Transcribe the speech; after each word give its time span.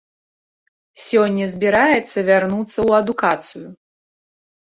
Сёння 1.07 1.45
збіраецца 1.55 2.17
вярнуцца 2.29 2.75
ў 2.87 2.89
адукацыю. 3.05 3.65